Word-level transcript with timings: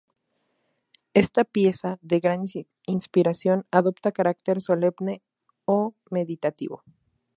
Esta 1.13 1.43
pieza, 1.43 1.99
de 2.01 2.19
gran 2.19 2.39
inspiración, 2.87 3.67
adopta 3.69 4.11
carácter 4.11 4.59
solemne 4.59 5.21
o 5.65 5.93
meditativo. 6.09 6.81